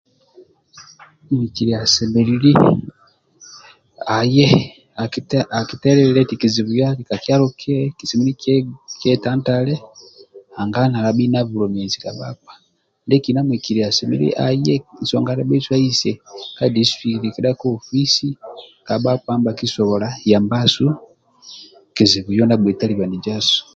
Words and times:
Muhikili 1.29 1.71
asemelelu 1.83 2.51
aye 4.17 4.47
akitelilia 5.59 6.21
ati 6.25 6.35
kizibu 6.41 6.71
yo 6.79 6.83
ali 6.89 7.03
ka 7.09 7.15
kyalo 7.23 7.45
yo 7.51 7.53
dhubhi 8.07 8.31
kyetatale 8.99 9.75
nanga 10.53 10.81
nalabi 10.91 11.25
na 11.33 11.39
bulemezi 11.49 11.97
ka 12.03 12.11
bhakpa 12.17 12.53
muhikili 13.47 13.81
asemelelu 13.89 14.73
nsonga 15.01 15.31
ndiasu 15.35 15.69
ahise 15.77 16.11
ka 16.57 16.65
disitricti 16.73 17.27
kenda 17.33 17.51
ka 17.59 17.65
ofisi 17.77 18.27
kabhabha 18.87 19.31
nibha 19.35 19.53
kisobola 19.59 20.07
yabasu 20.31 20.85